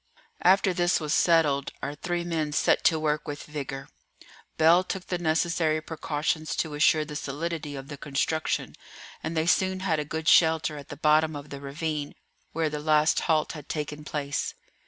[0.41, 3.87] After this was settled, our three men set to work with vigour.
[4.57, 8.73] Bell took the necessary precautions to assure the solidity of the construction,
[9.21, 12.15] and they soon had a good shelter at the bottom of the ravine
[12.51, 14.55] where the last halt had taken place.